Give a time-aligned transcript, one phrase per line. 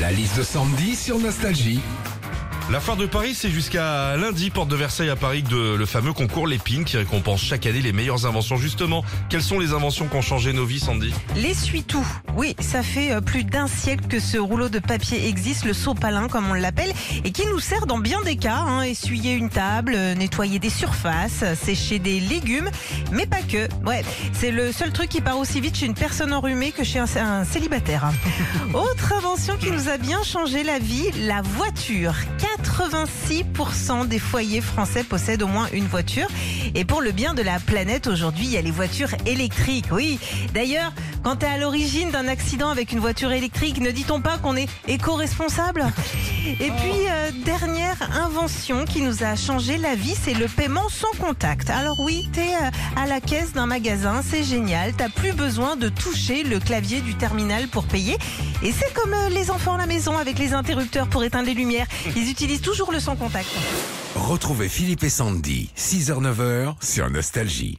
[0.00, 1.80] La liste de Sandy sur Nostalgie.
[2.70, 6.12] La foire de Paris, c'est jusqu'à lundi, porte de Versailles à Paris, de le fameux
[6.12, 8.58] concours Lépine qui récompense chaque année les meilleures inventions.
[8.58, 11.14] Justement, quelles sont les inventions qui ont changé nos vies, Sandy?
[11.34, 12.06] L'essuie-tout.
[12.36, 16.28] Oui, ça fait euh, plus d'un siècle que ce rouleau de papier existe, le sopalin
[16.28, 16.92] comme on l'appelle,
[17.24, 18.58] et qui nous sert dans bien des cas.
[18.58, 22.68] Hein, essuyer une table, euh, nettoyer des surfaces, sécher des légumes,
[23.12, 23.66] mais pas que.
[23.86, 24.04] Ouais,
[24.34, 27.06] c'est le seul truc qui part aussi vite chez une personne enrhumée que chez un,
[27.16, 28.10] un célibataire.
[28.74, 32.12] Autre invention qui nous a bien changé la vie, la voiture.
[32.62, 36.28] 86% des foyers français possèdent au moins une voiture.
[36.74, 39.86] Et pour le bien de la planète, aujourd'hui, il y a les voitures électriques.
[39.90, 40.18] Oui.
[40.54, 44.38] D'ailleurs, quand tu es à l'origine d'un accident avec une voiture électrique, ne dit-on pas
[44.38, 45.86] qu'on est éco-responsable?
[46.46, 51.10] Et puis, euh, dernière invention qui nous a changé la vie, c'est le paiement sans
[51.18, 51.70] contact.
[51.70, 52.54] Alors oui, tu es
[52.96, 54.92] à la caisse d'un magasin, c'est génial.
[54.96, 58.16] T'as plus besoin de toucher le clavier du terminal pour payer.
[58.62, 61.54] Et c'est comme euh, les enfants à la maison avec les interrupteurs pour éteindre les
[61.54, 61.86] lumières.
[62.16, 63.48] Ils utilisent toujours le sans contact.
[64.14, 67.78] Retrouvez Philippe et Sandy, 6h-9h sur Nostalgie.